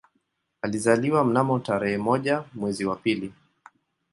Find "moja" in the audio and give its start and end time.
1.97-2.43